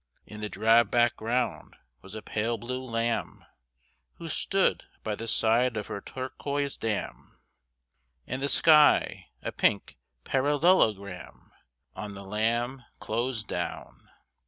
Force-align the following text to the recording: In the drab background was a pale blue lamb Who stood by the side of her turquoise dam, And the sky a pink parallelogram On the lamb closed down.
In 0.25 0.41
the 0.41 0.49
drab 0.49 0.89
background 0.89 1.75
was 2.01 2.15
a 2.15 2.23
pale 2.23 2.57
blue 2.57 2.83
lamb 2.83 3.45
Who 4.15 4.29
stood 4.29 4.85
by 5.03 5.13
the 5.13 5.27
side 5.27 5.77
of 5.77 5.85
her 5.85 6.01
turquoise 6.01 6.75
dam, 6.75 7.37
And 8.25 8.41
the 8.41 8.49
sky 8.49 9.27
a 9.43 9.51
pink 9.51 9.99
parallelogram 10.23 11.51
On 11.95 12.15
the 12.15 12.25
lamb 12.25 12.83
closed 12.99 13.47
down. 13.47 14.09